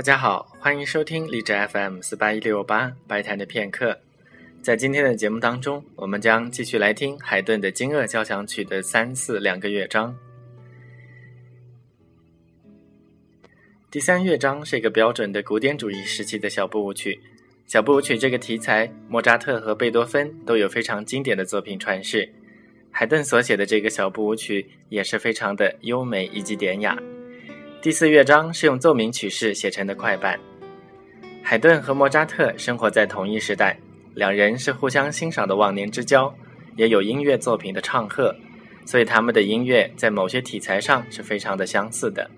[0.00, 4.00] 大家好，欢迎收听荔枝 FM 四八一六八白谈的片刻。
[4.62, 10.16] 在今天的节目当中，我们将继续来听海顿的《惊愕交响曲》的三四两个乐章。
[13.90, 17.20] 第三乐章是一个标准的古典主义时期的小步舞曲。
[17.66, 22.26] 小步舞曲这个题材，莫扎特和贝多芬都有非常经典的作品传世。
[22.90, 26.98] 海顿所写的这个小步舞曲也是非常的优美以及典雅。
[27.82, 30.38] 第四乐章是用奏鸣曲式写成的快板。
[31.42, 33.78] 海顿和莫扎特生活在同一时代，
[34.14, 36.34] 两人是互相欣赏的忘年之交，
[36.76, 38.36] 也有音乐作品的唱和，
[38.84, 42.30] 所以他们的音乐在某些题材上是非常的相似的。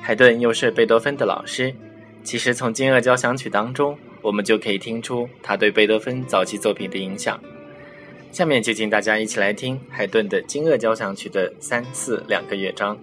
[0.00, 1.74] 海顿又是贝多芬的老师，
[2.22, 7.36] 其实从《惊愕交响曲》当中，我们就可以听出他对贝多芬早期作品的影响。
[8.30, 12.96] 下面就请大家一起来听海顿的《惊愕交响曲》的三四两个乐章。